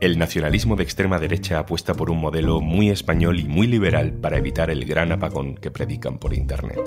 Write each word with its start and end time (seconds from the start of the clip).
El 0.00 0.18
nacionalismo 0.18 0.76
de 0.76 0.82
extrema 0.82 1.18
derecha 1.18 1.58
apuesta 1.58 1.92
por 1.92 2.10
un 2.10 2.18
modelo 2.18 2.62
muy 2.62 2.88
español 2.88 3.38
y 3.38 3.44
muy 3.44 3.66
liberal 3.66 4.14
para 4.14 4.38
evitar 4.38 4.70
el 4.70 4.86
gran 4.86 5.12
apagón 5.12 5.56
que 5.56 5.70
predican 5.70 6.18
por 6.18 6.32
Internet. 6.32 6.80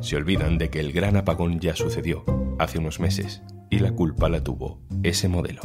Se 0.00 0.16
olvidan 0.16 0.56
de 0.56 0.70
que 0.70 0.80
el 0.80 0.92
gran 0.92 1.18
apagón 1.18 1.60
ya 1.60 1.76
sucedió 1.76 2.24
hace 2.58 2.78
unos 2.78 3.00
meses 3.00 3.42
y 3.68 3.80
la 3.80 3.92
culpa 3.92 4.30
la 4.30 4.42
tuvo 4.42 4.80
ese 5.02 5.28
modelo. 5.28 5.60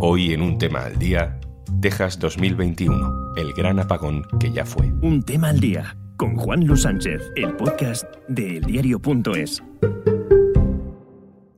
Hoy 0.00 0.32
en 0.32 0.42
un 0.42 0.58
tema 0.58 0.84
al 0.86 0.98
día, 0.98 1.38
Texas 1.80 2.18
2021, 2.18 3.34
el 3.36 3.52
gran 3.52 3.78
apagón 3.78 4.26
que 4.40 4.50
ya 4.50 4.66
fue. 4.66 4.86
Un 5.02 5.22
tema 5.22 5.50
al 5.50 5.60
día 5.60 5.96
con 6.16 6.34
Juan 6.34 6.66
Luis 6.66 6.82
Sánchez, 6.82 7.22
el 7.36 7.54
podcast 7.54 8.06
de 8.26 8.56
eldiario.es. 8.56 9.62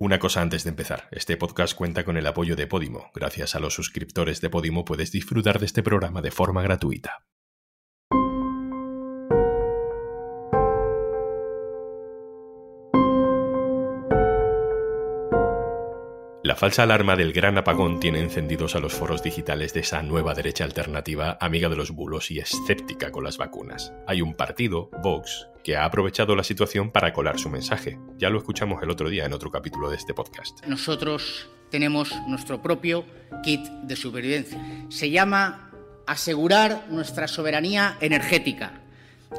Una 0.01 0.21
cosa 0.21 0.43
antes 0.43 0.63
de 0.63 0.71
empezar, 0.71 1.09
este 1.11 1.37
podcast 1.37 1.75
cuenta 1.75 2.05
con 2.05 2.17
el 2.17 2.27
apoyo 2.29 2.55
de 2.55 2.69
Podimo. 2.69 3.11
Gracias 3.17 3.57
a 3.57 3.59
los 3.59 3.75
suscriptores 3.75 4.41
de 4.41 4.49
Podimo 4.49 4.85
puedes 4.85 5.11
disfrutar 5.11 5.59
de 5.59 5.67
este 5.67 5.83
programa 5.83 6.23
de 6.23 6.31
forma 6.31 6.63
gratuita. 6.63 7.25
La 16.49 16.57
falsa 16.57 16.85
alarma 16.85 17.15
del 17.15 17.35
gran 17.35 17.59
apagón 17.59 18.01
tiene 18.01 18.21
encendidos 18.21 18.75
a 18.75 18.79
los 18.79 18.95
foros 18.95 19.23
digitales 19.23 19.75
de 19.75 19.81
esa 19.81 20.03
nueva 20.03 20.33
derecha 20.33 20.65
alternativa, 20.65 21.37
amiga 21.43 21.69
de 21.69 21.77
los 21.77 21.91
bulos 21.91 22.31
y 22.31 22.39
escéptica 22.39 23.13
con 23.13 23.23
las 23.23 23.37
vacunas. 23.37 23.93
Hay 24.07 24.23
un 24.23 24.33
partido, 24.33 24.89
Vox, 25.03 25.47
que 25.63 25.77
ha 25.77 25.85
aprovechado 25.85 26.35
la 26.35 26.43
situación 26.43 26.91
para 26.91 27.13
colar 27.13 27.39
su 27.39 27.51
mensaje. 27.51 27.99
Ya 28.17 28.31
lo 28.31 28.39
escuchamos 28.39 28.83
el 28.83 28.89
otro 28.89 29.11
día 29.11 29.27
en 29.27 29.35
otro 29.35 29.51
capítulo 29.51 29.91
de 29.91 29.97
este 29.97 30.15
podcast. 30.15 30.65
Nosotros 30.65 31.51
tenemos 31.71 32.15
nuestro 32.27 32.63
propio 32.63 33.05
kit 33.45 33.67
de 33.83 33.95
supervivencia. 33.95 34.59
Se 34.89 35.11
llama 35.11 35.71
asegurar 36.07 36.87
nuestra 36.89 37.29
soberanía 37.29 37.99
energética. 38.01 38.81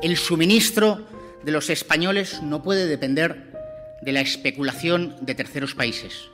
El 0.03 0.15
suministro 0.15 1.07
de 1.43 1.51
los 1.53 1.71
españoles 1.71 2.43
no 2.43 2.61
puede 2.61 2.85
depender 2.85 3.51
de 4.03 4.11
la 4.11 4.21
especulación 4.21 5.15
de 5.21 5.33
terceros 5.33 5.73
países 5.73 6.29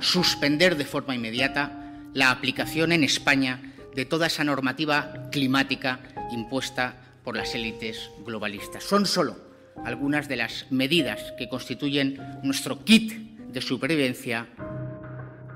suspender 0.00 0.76
de 0.76 0.84
forma 0.84 1.14
inmediata 1.14 1.92
la 2.14 2.30
aplicación 2.30 2.92
en 2.92 3.04
España 3.04 3.60
de 3.94 4.04
toda 4.04 4.28
esa 4.28 4.44
normativa 4.44 5.28
climática 5.30 6.00
impuesta 6.32 6.94
por 7.24 7.36
las 7.36 7.54
élites 7.54 8.10
globalistas. 8.24 8.84
Son 8.84 9.06
solo 9.06 9.36
algunas 9.84 10.28
de 10.28 10.36
las 10.36 10.66
medidas 10.70 11.32
que 11.38 11.48
constituyen 11.48 12.18
nuestro 12.42 12.84
kit 12.84 13.12
de 13.12 13.60
supervivencia. 13.60 14.46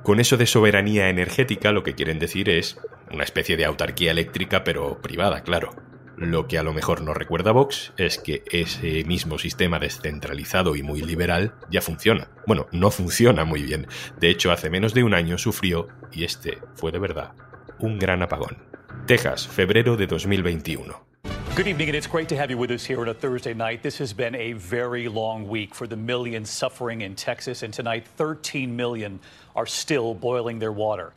Con 0.02 0.20
eso 0.20 0.36
de 0.36 0.46
soberanía 0.46 1.08
energética 1.08 1.72
lo 1.72 1.82
que 1.82 1.94
quieren 1.94 2.18
decir 2.18 2.48
es 2.48 2.76
una 3.10 3.24
especie 3.24 3.56
de 3.56 3.64
autarquía 3.64 4.10
eléctrica 4.10 4.64
pero 4.64 5.00
privada, 5.00 5.42
claro. 5.42 5.70
Lo 6.16 6.46
que 6.46 6.58
a 6.58 6.62
lo 6.62 6.72
mejor 6.72 7.02
no 7.02 7.12
recuerda 7.12 7.52
Vox 7.52 7.92
es 7.96 8.18
que 8.18 8.44
ese 8.50 9.04
mismo 9.04 9.38
sistema 9.38 9.78
descentralizado 9.78 10.76
y 10.76 10.82
muy 10.82 11.02
liberal 11.02 11.54
ya 11.70 11.80
funciona. 11.80 12.28
Bueno, 12.46 12.66
no 12.70 12.90
funciona 12.90 13.44
muy 13.44 13.62
bien. 13.62 13.88
De 14.20 14.30
hecho, 14.30 14.52
hace 14.52 14.70
menos 14.70 14.94
de 14.94 15.02
un 15.02 15.14
año 15.14 15.38
sufrió, 15.38 15.88
y 16.12 16.24
este 16.24 16.58
fue 16.74 16.92
de 16.92 17.00
verdad, 17.00 17.32
un 17.80 17.98
gran 17.98 18.22
apagón. 18.22 18.58
Texas, 19.06 19.48
febrero 19.48 19.96
de 19.96 20.06
2021. 20.06 21.04
Good 21.56 21.68
evening, 21.68 21.88
and 21.88 21.96
it's 21.96 22.08
great 22.08 22.28
to 22.30 22.36
have 22.36 22.50
you 22.50 22.58
with 22.58 22.72
us 22.72 22.84
here 22.84 23.00
on 23.00 23.08
a 23.08 23.14
Thursday 23.14 23.54
night. 23.54 23.82
This 23.82 23.98
has 23.98 24.12
been 24.12 24.34
a 24.34 24.54
very 24.54 25.08
long 25.08 25.48
week 25.48 25.72
for 25.72 25.86
the 25.86 25.96
millions 25.96 26.50
suffering 26.50 27.02
in 27.02 27.14
Texas, 27.14 27.62
and 27.62 27.72
tonight 27.72 28.06
13 28.16 28.74
million 28.74 29.20
are 29.54 29.66
still 29.66 30.14
boiling 30.14 30.58
their 30.58 30.72
water. 30.72 31.12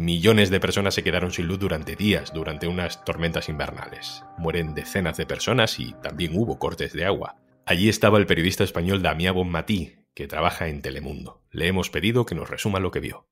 Millones 0.00 0.48
de 0.48 0.60
personas 0.60 0.94
se 0.94 1.04
quedaron 1.04 1.30
sin 1.30 1.46
luz 1.46 1.58
durante 1.58 1.94
días, 1.94 2.32
durante 2.32 2.66
unas 2.66 3.04
tormentas 3.04 3.50
invernales. 3.50 4.24
Mueren 4.38 4.72
decenas 4.72 5.18
de 5.18 5.26
personas 5.26 5.78
y 5.78 5.92
también 6.02 6.32
hubo 6.34 6.58
cortes 6.58 6.94
de 6.94 7.04
agua. 7.04 7.36
Allí 7.66 7.90
estaba 7.90 8.16
el 8.16 8.24
periodista 8.24 8.64
español 8.64 9.02
Damián 9.02 9.34
Bonmatí, 9.34 9.96
que 10.14 10.26
trabaja 10.26 10.68
en 10.68 10.80
Telemundo. 10.80 11.42
Le 11.50 11.66
hemos 11.66 11.90
pedido 11.90 12.24
que 12.24 12.34
nos 12.34 12.48
resuma 12.48 12.80
lo 12.80 12.90
que 12.90 13.00
vio. 13.00 13.26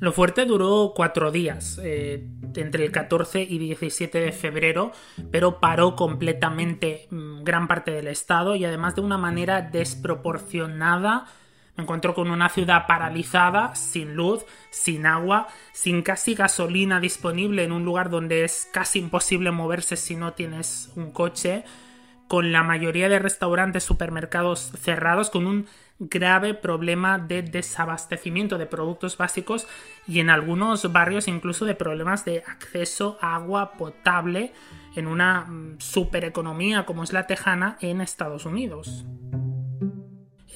Lo 0.00 0.12
fuerte 0.12 0.44
duró 0.44 0.92
cuatro 0.94 1.32
días, 1.32 1.80
eh, 1.82 2.28
entre 2.56 2.84
el 2.84 2.92
14 2.92 3.40
y 3.42 3.56
17 3.56 4.20
de 4.20 4.32
febrero, 4.32 4.92
pero 5.30 5.60
paró 5.60 5.96
completamente 5.96 7.08
mm, 7.10 7.42
gran 7.42 7.68
parte 7.68 7.90
del 7.90 8.08
estado 8.08 8.54
y 8.54 8.66
además 8.66 8.96
de 8.96 9.00
una 9.00 9.16
manera 9.16 9.62
desproporcionada 9.62 11.24
me 11.76 11.82
encuentro 11.82 12.14
con 12.14 12.30
una 12.30 12.48
ciudad 12.48 12.86
paralizada, 12.86 13.74
sin 13.74 14.14
luz, 14.14 14.44
sin 14.70 15.06
agua, 15.06 15.48
sin 15.72 16.02
casi 16.02 16.34
gasolina 16.34 17.00
disponible 17.00 17.64
en 17.64 17.72
un 17.72 17.84
lugar 17.84 18.08
donde 18.08 18.44
es 18.44 18.68
casi 18.72 18.98
imposible 18.98 19.50
moverse 19.50 19.96
si 19.96 20.16
no 20.16 20.32
tienes 20.32 20.90
un 20.96 21.10
coche, 21.10 21.64
con 22.28 22.50
la 22.50 22.62
mayoría 22.62 23.08
de 23.08 23.18
restaurantes, 23.18 23.84
supermercados 23.84 24.72
cerrados, 24.80 25.30
con 25.30 25.46
un 25.46 25.66
grave 25.98 26.54
problema 26.54 27.18
de 27.18 27.42
desabastecimiento 27.42 28.58
de 28.58 28.66
productos 28.66 29.16
básicos 29.16 29.66
y 30.06 30.20
en 30.20 30.28
algunos 30.28 30.92
barrios 30.92 31.26
incluso 31.28 31.64
de 31.64 31.74
problemas 31.74 32.24
de 32.24 32.42
acceso 32.46 33.16
a 33.22 33.36
agua 33.36 33.72
potable 33.72 34.52
en 34.94 35.06
una 35.06 35.42
mm, 35.42 35.76
supereconomía 35.78 36.84
como 36.84 37.02
es 37.02 37.12
la 37.12 37.26
tejana 37.26 37.78
en 37.80 38.00
Estados 38.00 38.44
Unidos. 38.44 39.06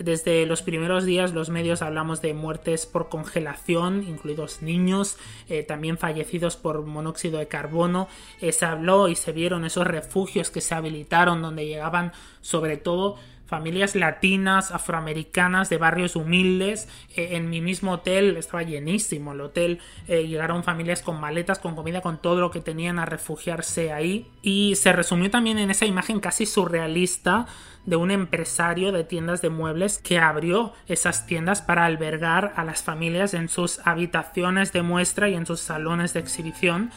Desde 0.00 0.46
los 0.46 0.62
primeros 0.62 1.04
días 1.04 1.34
los 1.34 1.50
medios 1.50 1.82
hablamos 1.82 2.22
de 2.22 2.32
muertes 2.32 2.86
por 2.86 3.10
congelación, 3.10 4.02
incluidos 4.08 4.62
niños, 4.62 5.18
eh, 5.50 5.62
también 5.62 5.98
fallecidos 5.98 6.56
por 6.56 6.86
monóxido 6.86 7.38
de 7.38 7.48
carbono. 7.48 8.08
Eh, 8.40 8.52
se 8.52 8.64
habló 8.64 9.08
y 9.08 9.14
se 9.14 9.32
vieron 9.32 9.66
esos 9.66 9.86
refugios 9.86 10.50
que 10.50 10.62
se 10.62 10.74
habilitaron 10.74 11.42
donde 11.42 11.66
llegaban 11.66 12.12
sobre 12.40 12.78
todo 12.78 13.16
familias 13.50 13.94
latinas, 13.94 14.70
afroamericanas, 14.70 15.68
de 15.68 15.76
barrios 15.76 16.16
humildes. 16.16 16.88
Eh, 17.14 17.36
en 17.36 17.50
mi 17.50 17.60
mismo 17.60 17.92
hotel 17.92 18.38
estaba 18.38 18.62
llenísimo 18.62 19.32
el 19.32 19.42
hotel. 19.42 19.80
llegaron 20.08 20.64
familias 20.64 21.02
con 21.02 21.20
maletas, 21.20 21.58
con 21.58 21.76
comida, 21.76 22.00
con 22.00 22.16
todo 22.22 22.40
lo 22.40 22.50
que 22.50 22.60
tenían 22.60 22.98
a 22.98 23.04
refugiarse 23.04 23.92
ahí. 23.92 24.26
Y 24.40 24.76
se 24.76 24.92
resumió 24.92 25.30
también 25.30 25.58
en 25.58 25.70
esa 25.70 25.84
imagen 25.84 26.20
casi 26.20 26.46
surrealista 26.46 27.46
de 27.86 27.96
un 27.96 28.10
empresario 28.10 28.92
de 28.92 29.04
tiendas 29.04 29.42
de 29.42 29.50
muebles 29.50 29.98
que 29.98 30.18
abrió 30.18 30.72
esas 30.86 31.26
tiendas 31.26 31.62
para 31.62 31.84
albergar 31.84 32.52
a 32.56 32.64
las 32.64 32.82
familias 32.82 33.34
en 33.34 33.48
sus 33.48 33.80
habitaciones 33.86 34.72
de 34.72 34.82
muestra 34.82 35.28
y 35.28 35.34
en 35.34 35.46
sus 35.46 35.60
salones 35.60 36.12
de 36.12 36.20
exhibición. 36.20 36.90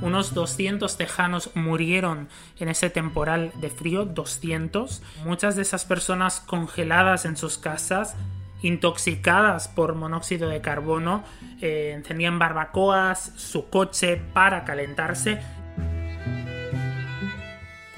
Unos 0.00 0.34
200 0.34 0.96
tejanos 0.96 1.50
murieron 1.54 2.28
en 2.58 2.68
ese 2.68 2.90
temporal 2.90 3.52
de 3.60 3.70
frío, 3.70 4.04
200. 4.04 5.02
Muchas 5.24 5.56
de 5.56 5.62
esas 5.62 5.84
personas 5.84 6.40
congeladas 6.40 7.24
en 7.24 7.36
sus 7.36 7.58
casas, 7.58 8.16
intoxicadas 8.62 9.68
por 9.68 9.94
monóxido 9.94 10.48
de 10.48 10.60
carbono, 10.60 11.24
eh, 11.60 11.92
encendían 11.94 12.38
barbacoas, 12.38 13.32
su 13.36 13.68
coche 13.68 14.20
para 14.32 14.64
calentarse 14.64 15.40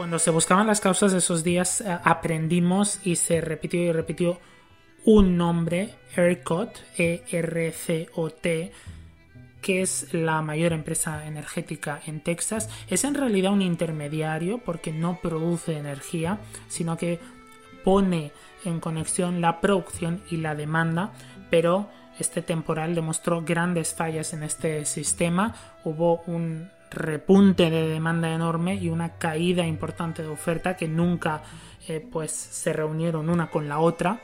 cuando 0.01 0.19
se 0.19 0.31
buscaban 0.31 0.67
las 0.67 0.81
causas 0.81 1.13
de 1.13 1.19
esos 1.19 1.45
días, 1.45 1.83
eh, 1.83 1.99
aprendimos 2.05 3.01
y 3.05 3.17
se 3.17 3.43
repitió 3.43 3.83
y 3.83 3.93
repitió 3.93 4.41
un 5.05 5.37
nombre, 5.37 5.95
ERCOT, 6.17 6.71
E-R-C-O-T, 6.97 8.73
que 9.61 9.83
es 9.83 10.13
la 10.13 10.43
mayor 10.43 10.73
empresa 10.73 11.27
energética 11.27 12.01
en 12.07 12.21
Texas. 12.21 12.69
Es 12.89 13.05
en 13.05 13.15
realidad 13.15 13.53
un 13.53 13.63
intermediario 13.63 14.59
porque 14.59 14.93
no 14.93 15.19
produce 15.21 15.77
energía, 15.77 16.39
sino 16.69 16.97
que 16.97 17.21
pone 17.85 18.33
en 18.65 18.81
conexión 18.81 19.41
la 19.41 19.61
producción 19.61 20.23
y 20.31 20.37
la 20.37 20.55
demanda, 20.55 21.13
pero 21.51 21.89
este 22.19 22.43
temporal 22.43 22.95
demostró 22.95 23.43
grandes 23.43 23.95
fallas 23.95 24.35
en 24.35 24.43
este 24.43 24.85
sistema. 24.85 25.55
Hubo 25.85 26.23
un 26.27 26.71
repunte 26.91 27.71
de 27.71 27.89
demanda 27.89 28.33
enorme 28.33 28.75
y 28.75 28.89
una 28.89 29.17
caída 29.17 29.67
importante 29.67 30.23
de 30.23 30.29
oferta 30.29 30.77
que 30.77 30.89
nunca 30.89 31.43
eh, 31.89 32.01
pues 32.01 32.33
se 32.33 32.73
reunieron 32.73 33.31
una 33.31 33.51
con 33.51 33.69
la 33.69 33.79
otra 33.79 34.21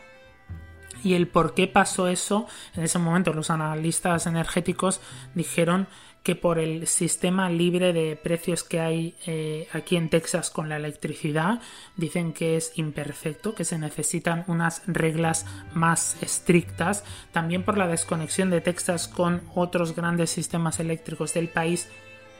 y 1.02 1.14
el 1.14 1.28
por 1.28 1.54
qué 1.54 1.66
pasó 1.66 2.08
eso 2.08 2.46
en 2.74 2.84
ese 2.84 2.98
momento 2.98 3.32
los 3.32 3.50
analistas 3.50 4.26
energéticos 4.26 5.00
dijeron 5.34 5.88
que 6.26 6.34
por 6.34 6.58
el 6.58 6.88
sistema 6.88 7.48
libre 7.48 7.92
de 7.92 8.16
precios 8.16 8.64
que 8.64 8.80
hay 8.80 9.14
eh, 9.26 9.68
aquí 9.72 9.94
en 9.94 10.10
Texas 10.10 10.50
con 10.50 10.68
la 10.68 10.76
electricidad 10.76 11.60
dicen 11.96 12.32
que 12.32 12.56
es 12.56 12.72
imperfecto, 12.74 13.54
que 13.54 13.64
se 13.64 13.78
necesitan 13.78 14.42
unas 14.48 14.82
reglas 14.88 15.46
más 15.72 16.20
estrictas, 16.22 17.04
también 17.30 17.62
por 17.62 17.78
la 17.78 17.86
desconexión 17.86 18.50
de 18.50 18.60
Texas 18.60 19.06
con 19.06 19.42
otros 19.54 19.94
grandes 19.94 20.30
sistemas 20.30 20.80
eléctricos 20.80 21.32
del 21.32 21.48
país 21.48 21.88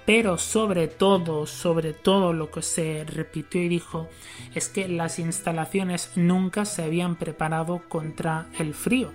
pero 0.07 0.39
sobre 0.39 0.87
todo, 0.87 1.47
sobre 1.47 1.93
todo 1.93 2.33
lo 2.33 2.53
que 2.53 2.63
se 2.63 3.05
repitió 3.05 3.61
y 3.61 3.69
dijo 3.69 4.09
es 4.55 4.69
que 4.69 4.87
las 4.87 5.19
instalaciones 5.19 6.13
nunca 6.15 6.65
se 6.65 6.85
habían 6.85 7.17
preparado 7.17 7.83
contra 7.89 8.49
el 8.57 8.73
frío. 8.73 9.13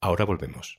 Ahora 0.00 0.24
volvemos. 0.24 0.78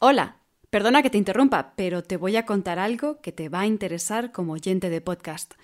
Hola, 0.00 0.42
perdona 0.68 1.02
que 1.02 1.10
te 1.10 1.18
interrumpa, 1.18 1.74
pero 1.76 2.02
te 2.02 2.16
voy 2.16 2.36
a 2.36 2.44
contar 2.44 2.80
algo 2.80 3.20
que 3.20 3.30
te 3.30 3.48
va 3.48 3.60
a 3.60 3.66
interesar 3.66 4.32
como 4.32 4.54
oyente 4.54 4.90
de 4.90 5.00
podcast. 5.00 5.54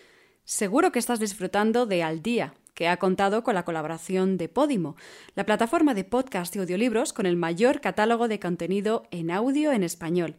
Seguro 0.44 0.92
que 0.92 1.00
estás 1.00 1.18
disfrutando 1.18 1.86
de 1.86 2.04
Al 2.04 2.22
día, 2.22 2.54
que 2.76 2.86
ha 2.86 2.98
contado 2.98 3.42
con 3.42 3.54
la 3.54 3.64
colaboración 3.64 4.36
de 4.36 4.48
Podimo, 4.48 4.96
la 5.34 5.46
plataforma 5.46 5.94
de 5.94 6.04
podcast 6.04 6.54
y 6.54 6.58
audiolibros 6.60 7.14
con 7.14 7.24
el 7.24 7.34
mayor 7.34 7.80
catálogo 7.80 8.28
de 8.28 8.38
contenido 8.38 9.08
en 9.10 9.30
audio 9.32 9.72
en 9.72 9.82
español. 9.82 10.36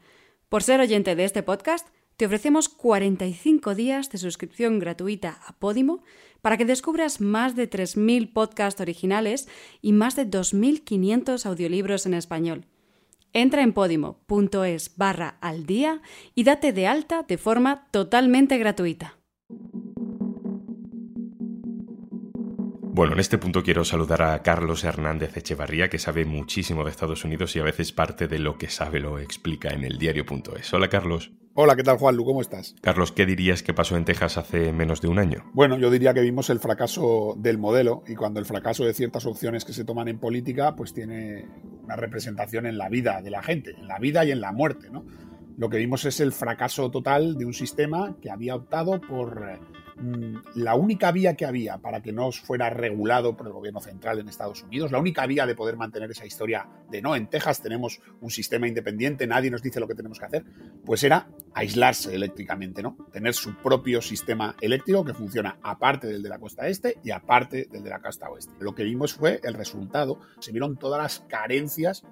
Por 0.47 0.63
ser 0.63 0.79
oyente 0.79 1.15
de 1.15 1.25
este 1.25 1.41
podcast, 1.43 1.89
te 2.15 2.27
ofrecemos 2.27 2.69
45 2.69 3.73
días 3.75 4.09
de 4.11 4.19
suscripción 4.19 4.77
gratuita 4.77 5.41
a 5.47 5.53
Podimo 5.53 6.03
para 6.41 6.57
que 6.57 6.65
descubras 6.65 7.21
más 7.21 7.55
de 7.55 7.69
3.000 7.69 8.31
podcasts 8.31 8.79
originales 8.81 9.47
y 9.81 9.91
más 9.91 10.15
de 10.15 10.29
2.500 10.29 11.43
audiolibros 11.45 12.05
en 12.05 12.13
español. 12.13 12.65
Entra 13.33 13.63
en 13.63 13.73
podimo.es 13.73 14.95
barra 14.95 15.37
al 15.41 15.65
día 15.65 16.01
y 16.35 16.43
date 16.43 16.71
de 16.71 16.85
alta 16.85 17.23
de 17.23 17.37
forma 17.37 17.87
totalmente 17.91 18.57
gratuita. 18.59 19.16
Bueno, 22.97 23.13
en 23.13 23.19
este 23.19 23.37
punto 23.37 23.61
quiero 23.61 23.85
saludar 23.85 24.23
a 24.23 24.41
Carlos 24.41 24.83
Hernández 24.83 25.37
Echevarría, 25.37 25.87
que 25.87 25.99
sabe 25.99 26.25
muchísimo 26.25 26.83
de 26.83 26.89
Estados 26.89 27.23
Unidos 27.25 27.55
y 27.55 27.59
a 27.59 27.63
veces 27.63 27.91
parte 27.91 28.27
de 28.27 28.39
lo 28.39 28.57
que 28.57 28.69
sabe 28.69 28.99
lo 28.99 29.19
explica 29.19 29.69
en 29.69 29.83
el 29.83 29.99
diario.es. 29.99 30.73
Hola, 30.73 30.87
Carlos. 30.89 31.31
Hola, 31.53 31.75
¿qué 31.75 31.83
tal 31.83 31.97
Juanlu? 31.97 32.25
¿Cómo 32.25 32.41
estás? 32.41 32.73
Carlos, 32.81 33.11
¿qué 33.11 33.27
dirías 33.27 33.61
que 33.61 33.75
pasó 33.75 33.97
en 33.97 34.03
Texas 34.03 34.39
hace 34.39 34.73
menos 34.73 34.99
de 34.99 35.09
un 35.09 35.19
año? 35.19 35.43
Bueno, 35.53 35.77
yo 35.77 35.91
diría 35.91 36.11
que 36.15 36.21
vimos 36.21 36.49
el 36.49 36.59
fracaso 36.59 37.35
del 37.37 37.59
modelo 37.59 38.01
y 38.07 38.15
cuando 38.15 38.39
el 38.39 38.47
fracaso 38.47 38.83
de 38.83 38.95
ciertas 38.95 39.27
opciones 39.27 39.63
que 39.63 39.73
se 39.73 39.85
toman 39.85 40.07
en 40.07 40.17
política, 40.17 40.75
pues 40.75 40.91
tiene 40.91 41.47
una 41.83 41.97
representación 41.97 42.65
en 42.65 42.79
la 42.79 42.89
vida 42.89 43.21
de 43.21 43.29
la 43.29 43.43
gente, 43.43 43.75
en 43.77 43.87
la 43.87 43.99
vida 43.99 44.25
y 44.25 44.31
en 44.31 44.41
la 44.41 44.51
muerte, 44.53 44.89
¿no? 44.89 45.05
Lo 45.55 45.69
que 45.69 45.77
vimos 45.77 46.03
es 46.05 46.19
el 46.19 46.31
fracaso 46.31 46.89
total 46.89 47.37
de 47.37 47.45
un 47.45 47.53
sistema 47.53 48.15
que 48.23 48.31
había 48.31 48.55
optado 48.55 48.99
por 48.99 49.49
eh, 49.51 49.59
la 50.55 50.75
única 50.75 51.11
vía 51.11 51.35
que 51.35 51.45
había 51.45 51.79
para 51.79 52.01
que 52.01 52.11
no 52.11 52.31
fuera 52.31 52.69
regulado 52.69 53.35
por 53.35 53.47
el 53.47 53.53
gobierno 53.53 53.79
central 53.79 54.19
en 54.19 54.29
Estados 54.29 54.63
Unidos, 54.63 54.91
la 54.91 54.99
única 54.99 55.25
vía 55.25 55.45
de 55.45 55.55
poder 55.55 55.75
mantener 55.75 56.11
esa 56.11 56.25
historia 56.25 56.67
de 56.89 57.01
no, 57.01 57.15
en 57.15 57.27
Texas 57.27 57.61
tenemos 57.61 57.99
un 58.21 58.29
sistema 58.29 58.67
independiente, 58.67 59.25
nadie 59.25 59.49
nos 59.49 59.61
dice 59.61 59.79
lo 59.79 59.87
que 59.87 59.95
tenemos 59.95 60.19
que 60.19 60.25
hacer, 60.25 60.45
pues 60.85 61.03
era 61.03 61.27
aislarse 61.53 62.13
eléctricamente, 62.13 62.83
¿no? 62.83 62.95
Tener 63.11 63.33
su 63.33 63.55
propio 63.55 64.01
sistema 64.01 64.55
eléctrico 64.61 65.03
que 65.03 65.13
funciona 65.13 65.57
aparte 65.63 66.07
del 66.07 66.21
de 66.21 66.29
la 66.29 66.39
costa 66.39 66.67
este 66.67 66.97
y 67.03 67.11
aparte 67.11 67.67
del 67.71 67.83
de 67.83 67.89
la 67.89 67.99
costa 67.99 68.29
oeste. 68.29 68.53
Lo 68.59 68.75
que 68.75 68.83
vimos 68.83 69.13
fue 69.13 69.39
el 69.43 69.53
resultado, 69.53 70.19
se 70.39 70.51
vieron 70.51 70.77
todas 70.77 71.01
las 71.01 71.19
carencias 71.27 72.03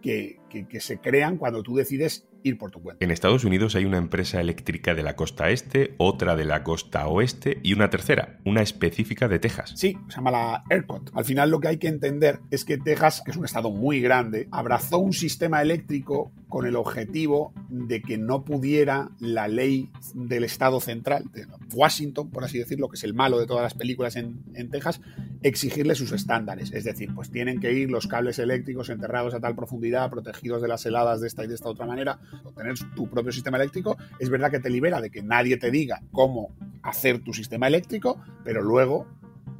que, 0.00 0.40
que, 0.48 0.80
se 0.80 0.98
crean 0.98 1.36
cuando 1.36 1.62
tú 1.62 1.76
decides 1.76 2.26
ir 2.42 2.58
por 2.58 2.70
tu 2.70 2.82
cuenta. 2.82 3.04
En 3.04 3.10
Estados 3.10 3.44
Unidos 3.44 3.74
hay 3.76 3.84
una 3.84 3.98
empresa 3.98 4.40
eléctrica 4.40 4.94
de 4.94 5.02
la 5.02 5.16
costa 5.16 5.50
este, 5.50 5.94
otra 5.98 6.36
de 6.36 6.44
la 6.44 6.62
costa 6.62 7.06
oeste 7.06 7.60
y 7.62 7.72
una 7.72 7.90
tercera, 7.90 8.38
una 8.44 8.62
específica 8.62 9.28
de 9.28 9.38
Texas. 9.38 9.72
Sí, 9.76 9.96
se 10.08 10.16
llama 10.16 10.30
la 10.30 10.64
ERCOT. 10.70 11.10
Al 11.14 11.24
final 11.24 11.50
lo 11.50 11.60
que 11.60 11.68
hay 11.68 11.78
que 11.78 11.88
entender 11.88 12.40
es 12.50 12.64
que 12.64 12.78
Texas, 12.78 13.22
que 13.24 13.30
es 13.30 13.36
un 13.36 13.44
estado 13.44 13.70
muy 13.70 14.00
grande, 14.00 14.48
abrazó 14.50 14.98
un 14.98 15.12
sistema 15.12 15.62
eléctrico 15.62 16.32
con 16.48 16.66
el 16.66 16.76
objetivo 16.76 17.52
de 17.68 18.02
que 18.02 18.18
no 18.18 18.44
pudiera 18.44 19.10
la 19.20 19.46
ley 19.46 19.90
del 20.14 20.44
estado 20.44 20.80
central, 20.80 21.24
de 21.32 21.46
Washington, 21.72 22.30
por 22.30 22.44
así 22.44 22.58
decirlo, 22.58 22.88
que 22.88 22.96
es 22.96 23.04
el 23.04 23.14
malo 23.14 23.38
de 23.38 23.46
todas 23.46 23.62
las 23.62 23.74
películas 23.74 24.16
en, 24.16 24.42
en 24.54 24.68
Texas, 24.68 25.00
exigirle 25.42 25.94
sus 25.94 26.12
estándares. 26.12 26.72
Es 26.72 26.84
decir, 26.84 27.14
pues 27.14 27.30
tienen 27.30 27.60
que 27.60 27.72
ir 27.72 27.90
los 27.90 28.08
cables 28.08 28.38
eléctricos 28.38 28.90
enterrados 28.90 29.32
a 29.34 29.40
tal 29.40 29.54
profundidad, 29.54 30.10
protegidos 30.10 30.60
de 30.60 30.68
las 30.68 30.84
heladas 30.84 31.20
de 31.20 31.28
esta 31.28 31.44
y 31.44 31.46
de 31.46 31.54
esta 31.54 31.68
otra 31.68 31.86
manera, 31.86 32.18
o 32.44 32.52
tener 32.52 32.74
tu 32.94 33.08
propio 33.08 33.32
sistema 33.32 33.56
eléctrico, 33.56 33.96
es 34.18 34.28
verdad 34.30 34.50
que 34.50 34.60
te 34.60 34.70
libera 34.70 35.00
de 35.00 35.10
que 35.10 35.22
nadie 35.22 35.56
te 35.56 35.70
diga 35.70 36.02
cómo 36.12 36.54
hacer 36.82 37.20
tu 37.20 37.32
sistema 37.32 37.66
eléctrico, 37.66 38.20
pero 38.44 38.62
luego 38.62 39.06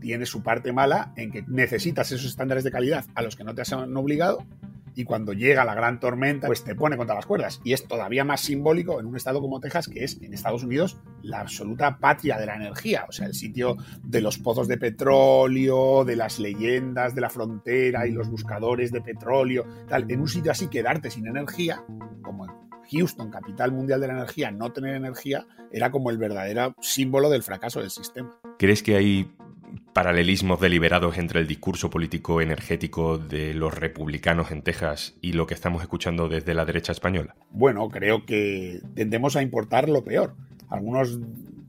tiene 0.00 0.26
su 0.26 0.43
parte 0.43 0.72
mala 0.72 1.12
en 1.17 1.31
que 1.31 1.43
necesitas 1.46 2.11
esos 2.12 2.26
estándares 2.26 2.64
de 2.64 2.70
calidad 2.70 3.05
a 3.14 3.22
los 3.22 3.37
que 3.37 3.44
no 3.44 3.55
te 3.55 3.62
han 3.75 3.96
obligado 3.96 4.46
y 4.94 5.05
cuando 5.05 5.32
llega 5.32 5.64
la 5.64 5.75
gran 5.75 6.00
tormenta, 6.00 6.46
pues 6.46 6.64
te 6.64 6.75
pone 6.75 6.96
contra 6.96 7.14
las 7.14 7.26
cuerdas. 7.26 7.61
Y 7.64 7.72
es 7.72 7.87
todavía 7.87 8.25
más 8.25 8.40
simbólico 8.40 9.00
en 9.00 9.06
un 9.06 9.17
estado 9.17 9.40
como 9.40 9.61
Texas, 9.61 9.88
que 9.88 10.05
es 10.05 10.20
en 10.20 10.34
Estados 10.34 10.64
Unidos 10.64 10.99
la 11.22 11.40
absoluta 11.40 11.99
patria 11.99 12.38
de 12.38 12.46
la 12.46 12.56
energía, 12.56 13.06
o 13.08 13.12
sea, 13.12 13.26
el 13.26 13.34
sitio 13.34 13.76
de 14.02 14.20
los 14.20 14.38
pozos 14.38 14.69
de 14.69 14.78
petróleo, 14.78 16.05
de 16.05 16.17
las 16.17 16.38
leyendas 16.38 17.14
de 17.14 17.20
la 17.20 17.31
frontera 17.31 18.06
y 18.06 18.12
los 18.12 18.28
buscadores 18.28 18.90
de 18.90 19.00
petróleo, 19.00 19.64
tal. 19.88 20.11
En 20.11 20.20
un 20.20 20.28
sitio 20.28 20.50
así 20.50 20.69
quedarte 20.69 21.11
sin 21.11 21.26
energía, 21.26 21.84
como 22.22 22.59
Houston, 22.91 23.31
capital 23.31 23.73
mundial 23.73 24.00
de 24.00 24.09
la 24.09 24.15
energía, 24.15 24.50
no 24.50 24.73
tener 24.73 24.94
energía 24.94 25.47
era 25.73 25.91
como 25.91 26.11
el 26.11 26.19
verdadero 26.19 26.75
símbolo 26.81 27.31
del 27.31 27.43
fracaso 27.43 27.81
del 27.81 27.91
sistema. 27.91 28.38
¿Crees 28.59 28.82
que 28.82 28.97
hay 28.97 29.31
paralelismos 29.93 30.61
deliberados 30.61 31.19
entre 31.19 31.41
el 31.41 31.47
discurso 31.47 31.91
político 31.91 32.41
energético 32.41 33.19
de 33.19 33.55
los 33.55 33.75
republicanos 33.75 34.50
en 34.50 34.62
Texas 34.62 35.15
y 35.21 35.32
lo 35.32 35.47
que 35.47 35.55
estamos 35.55 35.82
escuchando 35.82 36.29
desde 36.29 36.55
la 36.55 36.65
derecha 36.65 36.93
española? 36.93 37.35
Bueno, 37.50 37.88
creo 37.88 38.25
que 38.25 38.81
tendemos 38.94 39.37
a 39.37 39.43
importar 39.43 39.88
lo 39.88 40.05
peor. 40.05 40.35
Algunas 40.69 41.19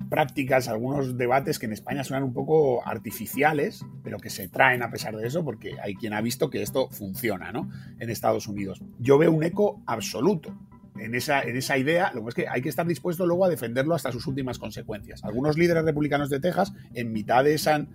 prácticas, 0.10 0.68
algunos 0.68 1.18
debates 1.18 1.58
que 1.58 1.68
en 1.68 1.74
España 1.74 2.04
suenan 2.04 2.24
un 2.24 2.34
poco 2.34 2.86
artificiales, 2.86 3.86
pero 4.04 4.18
que 4.18 4.30
se 4.30 4.50
traen 4.50 4.84
a 4.84 4.92
pesar 4.92 5.16
de 5.16 5.26
eso, 5.26 5.44
porque 5.44 5.78
hay 5.82 5.96
quien 5.96 6.14
ha 6.14 6.22
visto 6.22 6.50
que 6.50 6.62
esto 6.62 6.90
funciona, 6.90 7.52
¿no? 7.52 7.70
En 7.98 8.10
Estados 8.10 8.48
Unidos. 8.48 8.82
Yo 9.00 9.18
veo 9.18 9.32
un 9.32 9.44
eco 9.44 9.82
absoluto 9.86 10.54
en 11.02 11.16
esa, 11.16 11.42
en 11.42 11.56
esa 11.56 11.78
idea, 11.78 12.12
lo 12.14 12.24
que 12.24 12.30
es 12.30 12.36
que 12.36 12.48
hay 12.48 12.62
que 12.62 12.70
estar 12.70 12.86
dispuesto 12.86 13.26
luego 13.26 13.46
a 13.46 13.50
defenderlo 13.50 13.96
hasta 13.96 14.12
sus 14.12 14.28
últimas 14.28 14.60
consecuencias. 14.60 15.24
Algunos 15.24 15.58
líderes 15.58 15.84
republicanos 15.84 16.30
de 16.30 16.40
Texas, 16.40 16.74
en 16.94 17.12
mitad 17.12 17.44
de 17.44 17.56
ese 17.56 17.88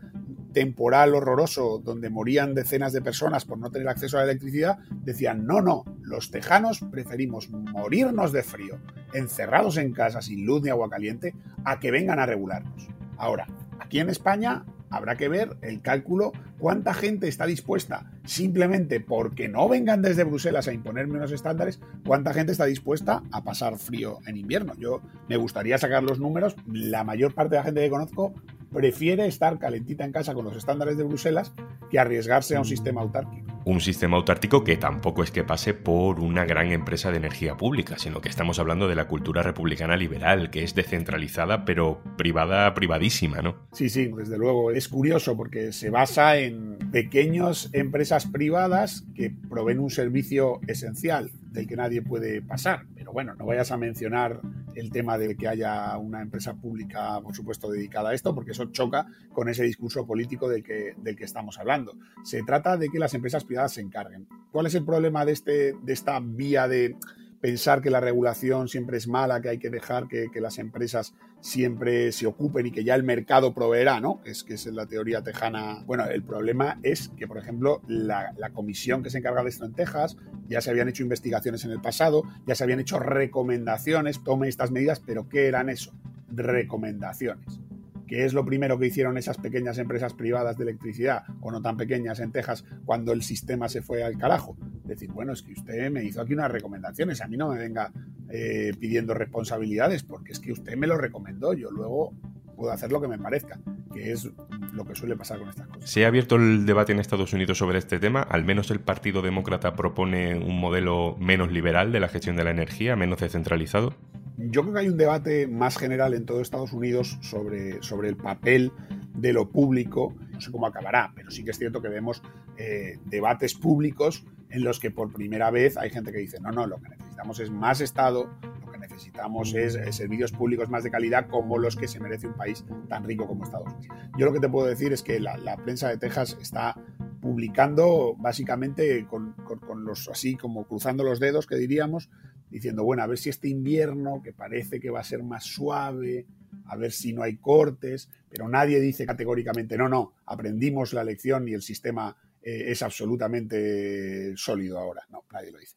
temporal 0.53 1.15
horroroso 1.15 1.83
donde 1.85 2.09
morían 2.09 2.55
decenas 2.55 2.93
de 2.93 3.03
personas 3.03 3.45
por 3.45 3.59
no 3.59 3.71
tener 3.71 3.89
acceso 3.89 4.17
a 4.17 4.21
la 4.21 4.31
electricidad, 4.31 4.79
decían, 5.05 5.47
no, 5.47 5.61
no, 5.61 5.85
los 6.01 6.31
tejanos 6.31 6.81
preferimos 6.91 7.51
morirnos 7.51 8.33
de 8.33 8.43
frío, 8.43 8.79
encerrados 9.13 9.77
en 9.77 9.93
casa 9.93 10.23
sin 10.23 10.47
luz 10.47 10.63
ni 10.63 10.71
agua 10.71 10.89
caliente, 10.89 11.35
a 11.65 11.79
que 11.79 11.91
vengan 11.91 12.19
a 12.19 12.27
regularnos. 12.27 12.89
Ahora, 13.19 13.47
aquí 13.79 14.01
en 14.01 14.09
España 14.09 14.65
habrá 14.91 15.17
que 15.17 15.29
ver 15.29 15.57
el 15.63 15.81
cálculo, 15.81 16.33
cuánta 16.59 16.95
gente 16.95 17.29
está 17.29 17.47
dispuesta, 17.47 18.11
simplemente 18.25 19.01
porque 19.01 19.49
no 19.49 19.69
vengan 19.69 20.03
desde 20.03 20.25
Bruselas 20.25 20.69
a 20.69 20.73
imponerme 20.73 21.19
unos 21.19 21.33
estándares, 21.33 21.81
cuánta 22.05 22.33
gente 22.33 22.53
está 22.53 22.67
dispuesta 22.67 23.23
a 23.33 23.45
pasar 23.45 23.79
frío 23.79 24.19
en 24.27 24.37
invierno. 24.37 24.75
Yo 24.79 25.03
me 25.29 25.37
gustaría 25.37 25.79
sacar 25.79 26.03
los 26.03 26.19
números, 26.19 26.57
la 26.67 27.05
mayor 27.05 27.35
parte 27.35 27.55
de 27.55 27.61
la 27.61 27.65
gente 27.65 27.81
que 27.81 27.91
conozco 27.91 28.35
prefiere 28.73 29.27
estar 29.27 29.59
calentita 29.59 30.05
en 30.05 30.13
casa 30.13 30.35
con 30.35 30.45
los 30.45 30.57
estándares 30.57 30.97
de 30.97 31.05
Bruselas 31.05 31.53
que 31.91 31.99
arriesgarse 31.99 32.57
a 32.57 32.61
un 32.61 32.67
sistema 32.67 33.01
autárquico 33.01 33.56
un 33.67 33.81
sistema 33.81 34.17
autártico 34.17 34.63
que 34.63 34.77
tampoco 34.77 35.25
es 35.25 35.33
que 35.33 35.43
pase 35.43 35.75
por 35.75 36.21
una 36.21 36.45
gran 36.45 36.71
empresa 36.71 37.11
de 37.11 37.17
energía 37.17 37.57
pública, 37.57 37.99
sino 37.99 38.21
que 38.21 38.29
estamos 38.29 38.61
hablando 38.61 38.87
de 38.87 38.95
la 38.95 39.09
cultura 39.09 39.43
republicana 39.43 39.97
liberal, 39.97 40.51
que 40.51 40.63
es 40.63 40.77
descentralizada 40.77 41.65
pero 41.65 42.01
privada, 42.17 42.73
privadísima, 42.75 43.43
¿no? 43.43 43.57
Sí, 43.73 43.89
sí, 43.89 44.09
desde 44.17 44.39
luego. 44.39 44.71
Es 44.71 44.87
curioso 44.87 45.37
porque 45.37 45.73
se 45.73 45.91
basa 45.91 46.39
en 46.39 46.79
pequeñas 46.93 47.69
empresas 47.73 48.27
privadas 48.27 49.05
que 49.17 49.33
proveen 49.49 49.81
un 49.81 49.91
servicio 49.91 50.61
esencial 50.69 51.33
del 51.51 51.67
que 51.67 51.75
nadie 51.75 52.03
puede 52.03 52.43
pasar. 52.43 52.87
Pero 52.95 53.13
bueno, 53.13 53.35
no 53.35 53.47
vayas 53.47 53.73
a 53.73 53.77
mencionar 53.77 54.41
el 54.77 54.91
tema 54.91 55.19
de 55.19 55.37
que 55.37 55.49
haya 55.49 55.97
una 55.97 56.21
empresa 56.21 56.55
pública, 56.55 57.21
por 57.23 57.35
supuesto, 57.35 57.71
dedicada 57.71 58.11
a 58.11 58.15
esto, 58.15 58.35
porque 58.35 58.53
eso 58.53 58.67
choca 58.67 59.07
con 59.33 59.49
ese 59.49 59.65
discurso 59.65 60.07
político 60.07 60.49
del 60.49 60.63
que, 60.63 60.95
del 60.99 61.17
que 61.17 61.25
estamos 61.25 61.59
hablando. 61.59 61.97
Se 62.23 62.43
trata 62.43 62.77
de 62.77 62.91
que 62.91 62.99
las 62.99 63.15
empresas 63.15 63.45
privadas 63.45 63.73
se 63.73 63.81
encarguen. 63.81 64.29
¿Cuál 64.53 64.67
es 64.67 64.75
el 64.75 64.85
problema 64.85 65.25
de, 65.25 65.33
este, 65.33 65.73
de 65.83 65.93
esta 65.93 66.21
vía 66.21 66.69
de 66.69 66.97
pensar 67.41 67.83
que 67.83 67.91
la 67.91 68.01
regulación 68.01 68.69
siempre 68.69 68.97
es 68.97 69.09
mala, 69.09 69.41
que 69.41 69.49
hay 69.51 69.59
que 69.59 69.71
dejar 69.71 70.09
que, 70.09 70.29
las 70.41 70.59
empresas 70.59 71.15
siempre 71.41 72.13
se 72.13 72.27
ocupen 72.27 72.67
y 72.67 72.71
que 72.71 72.85
ya 72.85 72.95
el 72.95 73.03
mercado 73.03 73.55
proveerá, 73.55 74.01
¿no? 74.01 74.21
Es 74.25 74.45
que 74.45 74.55
es 74.55 74.67
la 74.67 74.87
teoría 74.87 75.23
tejana. 75.23 75.83
Bueno, 75.87 76.05
el 76.05 76.23
problema 76.23 76.79
es 76.83 77.09
que, 77.17 77.27
por 77.27 77.39
ejemplo, 77.39 77.83
la, 77.87 78.33
comisión 78.53 79.03
que 79.03 79.11
se 79.11 79.19
encarga 79.19 79.43
de 79.43 79.49
esto 79.49 79.65
en 79.65 79.75
Texas, 79.75 80.17
ya 80.49 80.61
se 80.61 80.71
habían 80.71 80.89
hecho 80.89 81.03
investigaciones 81.03 81.65
en 81.65 81.71
el 81.71 81.81
pasado, 81.81 82.23
ya 82.47 82.55
se 82.55 82.65
habían 82.65 82.81
hecho 82.81 82.99
recomendaciones, 82.99 84.23
tome 84.23 84.49
estas 84.49 84.71
medidas, 84.71 85.01
pero 85.01 85.29
¿qué 85.29 85.47
eran 85.47 85.69
eso? 85.69 85.93
Recomendaciones. 86.29 87.61
¿Qué 88.07 88.25
es 88.25 88.35
lo 88.35 88.45
primero 88.45 88.79
que 88.79 88.87
hicieron 88.87 89.19
esas 89.19 89.37
pequeñas 89.37 89.79
empresas 89.79 90.15
privadas 90.15 90.57
de 90.57 90.63
electricidad, 90.63 91.25
o 91.41 91.51
no 91.51 91.61
tan 91.61 91.77
pequeñas 91.77 92.21
en 92.21 92.31
Texas, 92.31 92.65
cuando 92.85 93.13
el 93.13 93.23
sistema 93.23 93.69
se 93.69 93.83
fue 93.83 94.05
al 94.05 94.17
carajo? 94.17 94.57
Decir, 94.87 95.11
bueno, 95.11 95.33
es 95.33 95.43
que 95.43 95.53
usted 95.53 95.91
me 95.91 96.05
hizo 96.05 96.21
aquí 96.21 96.35
unas 96.35 96.51
recomendaciones, 96.51 97.21
a 97.21 97.27
mí 97.27 97.37
no 97.37 97.51
me 97.51 97.59
venga 97.59 97.93
eh, 98.29 98.73
pidiendo 98.79 99.15
responsabilidades, 99.15 100.03
porque 100.03 100.33
es 100.33 100.41
que 100.41 100.53
usted 100.53 100.77
me 100.77 100.87
lo 100.87 100.97
recomendó, 100.97 101.53
yo 101.55 101.71
luego 101.71 102.13
puedo 102.57 102.73
hacer 102.73 102.91
lo 102.91 103.01
que 103.01 103.09
me 103.09 103.19
parezca. 103.19 103.61
que 103.93 104.13
es 104.13 104.29
lo 104.73 104.85
que 104.85 104.95
suele 104.95 105.17
pasar 105.17 105.39
con 105.39 105.49
estas 105.49 105.69
cosas. 105.69 105.89
¿Se 105.89 106.05
ha 106.05 106.09
abierto 106.09 106.37
el 106.37 106.67
debate 106.67 106.93
en 106.93 106.99
Estados 106.99 107.33
Unidos 107.33 107.57
sobre 107.57 107.79
este 107.79 107.99
tema? 107.99 108.21
Al 108.21 108.45
menos 108.45 108.71
el 108.71 108.81
Partido 108.81 109.23
Demócrata 109.23 109.75
propone 109.75 110.37
un 110.37 110.61
modelo 110.61 111.17
menos 111.19 111.51
liberal 111.51 111.93
de 111.93 112.01
la 112.01 112.09
gestión 112.09 112.37
de 112.37 112.45
la 112.45 112.51
energía, 112.51 112.95
menos 112.97 113.21
descentralizado. 113.21 113.95
Yo 114.37 114.63
creo 114.63 114.75
que 114.75 114.81
hay 114.81 114.89
un 114.89 114.99
debate 114.99 115.47
más 115.47 115.79
general 115.79 116.13
en 116.13 116.27
todo 116.27 116.43
Estados 116.43 116.75
Unidos 116.75 117.19
sobre, 117.23 117.83
sobre 117.83 118.11
el 118.11 118.17
papel 118.17 118.71
de 119.15 119.33
lo 119.33 119.49
público. 119.49 120.15
No 120.31 120.41
sé 120.41 120.51
cómo 120.51 120.67
acabará, 120.67 121.13
pero 121.15 121.31
sí 121.31 121.43
que 121.43 121.53
es 121.53 121.59
cierto 121.59 121.81
que 121.81 121.89
vemos 121.89 122.23
eh, 122.59 122.99
debates 123.07 123.55
públicos 123.55 124.27
en 124.57 124.65
los 124.65 124.81
que 124.81 124.91
por 124.91 125.13
primera 125.13 125.51
vez 125.51 125.77
hay 125.77 125.91
gente 125.91 126.11
que 126.13 126.19
dice, 126.19 126.41
no, 126.41 126.51
no, 126.51 126.67
lo 126.67 126.81
que 126.81 126.89
necesitamos 126.89 127.41
es 127.41 127.51
más 127.51 127.83
Estado, 127.83 128.31
lo 128.65 128.73
que 128.73 128.79
necesitamos 128.79 129.55
es 129.55 129.75
eh, 129.75 129.93
servicios 129.93 130.33
públicos 130.33 130.71
más 130.71 130.83
de 130.83 130.91
calidad 130.91 131.29
como 131.29 131.59
los 131.59 131.77
que 131.77 131.87
se 131.87 132.01
merece 132.01 132.27
un 132.27 132.33
país 132.33 132.65
tan 132.89 133.05
rico 133.05 133.27
como 133.27 133.45
Estados 133.45 133.75
Unidos. 133.75 133.99
Yo 134.17 134.25
lo 134.25 134.33
que 134.33 134.41
te 134.41 134.49
puedo 134.49 134.67
decir 134.67 134.95
es 134.95 135.03
que 135.03 135.21
la, 135.21 135.57
prensa 135.63 135.91
de 135.91 135.99
Texas 135.99 136.39
está 136.41 136.75
publicando 137.21 138.15
básicamente 138.17 139.07
con, 139.07 139.35
con, 139.35 139.85
los 139.85 140.09
así 140.09 140.37
como 140.37 140.67
cruzando 140.67 141.05
los 141.05 141.21
dedos 141.21 141.47
que 141.47 141.57
diríamos, 141.57 142.09
diciendo, 142.49 142.83
bueno, 142.83 143.03
a 143.03 143.07
ver 143.07 143.19
si 143.19 143.29
este 143.29 143.49
invierno, 143.49 144.23
que 144.25 144.33
parece 144.33 144.81
que 144.81 144.89
va 144.89 145.01
a 145.01 145.05
ser 145.05 145.23
más 145.23 145.45
suave, 145.45 146.25
a 146.65 146.77
ver 146.77 146.93
si 146.93 147.13
no 147.13 147.23
hay 147.23 147.37
cortes, 147.37 148.09
pero 148.31 148.49
nadie 148.49 148.81
dice 148.81 149.05
categóricamente, 149.05 149.77
no, 149.77 149.91
no, 149.91 150.15
aprendimos 150.25 150.95
la 150.95 151.05
lección 151.05 151.47
y 151.47 151.53
el 151.53 151.61
sistema 151.61 152.17
eh, 152.47 152.71
es 152.71 152.83
absolutamente 152.83 154.37
sólido 154.37 154.79
ahora. 154.79 155.03
No, 155.11 155.25
nadie 155.33 155.51
lo 155.51 155.59
dice. 155.59 155.77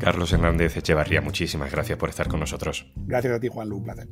Carlos 0.00 0.32
Hernández 0.32 0.76
Echevarría, 0.76 1.20
muchísimas 1.20 1.70
gracias 1.70 1.96
por 1.96 2.08
estar 2.08 2.26
con 2.26 2.40
nosotros. 2.40 2.92
Gracias 3.06 3.34
a 3.34 3.40
ti, 3.40 3.48
Juan 3.48 3.68
Lu, 3.68 3.76
un 3.76 3.84
placer. 3.84 4.08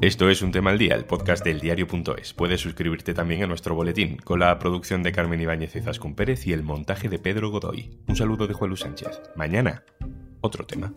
Esto 0.00 0.30
es 0.30 0.40
Un 0.40 0.52
Tema 0.52 0.70
al 0.70 0.78
Día, 0.78 0.94
el 0.94 1.04
podcast 1.04 1.44
del 1.44 1.60
diario.es. 1.60 2.32
Puedes 2.32 2.60
suscribirte 2.60 3.12
también 3.12 3.42
a 3.42 3.46
nuestro 3.46 3.74
boletín, 3.74 4.16
con 4.16 4.38
la 4.38 4.58
producción 4.58 5.02
de 5.02 5.12
Carmen 5.12 5.40
Ibáñez 5.40 5.76
y 5.76 5.80
Zascún 5.80 6.14
Pérez 6.14 6.46
y 6.46 6.52
el 6.52 6.62
montaje 6.62 7.08
de 7.08 7.18
Pedro 7.18 7.50
Godoy. 7.50 8.00
Un 8.06 8.16
saludo 8.16 8.46
de 8.46 8.54
Juan 8.54 8.70
Luis 8.70 8.80
Sánchez. 8.80 9.20
Mañana, 9.34 9.84
otro 10.40 10.64
tema. 10.64 10.94